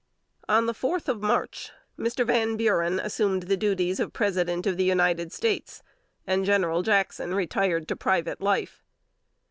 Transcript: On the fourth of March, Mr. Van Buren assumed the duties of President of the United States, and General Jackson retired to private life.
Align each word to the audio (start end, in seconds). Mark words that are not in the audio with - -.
On 0.49 0.65
the 0.65 0.73
fourth 0.73 1.07
of 1.07 1.21
March, 1.21 1.71
Mr. 1.95 2.25
Van 2.25 2.57
Buren 2.57 2.99
assumed 2.99 3.43
the 3.43 3.55
duties 3.55 3.99
of 3.99 4.13
President 4.13 4.65
of 4.65 4.75
the 4.75 4.83
United 4.83 5.31
States, 5.31 5.83
and 6.25 6.43
General 6.43 6.81
Jackson 6.81 7.35
retired 7.35 7.87
to 7.87 7.95
private 7.95 8.41
life. 8.41 8.81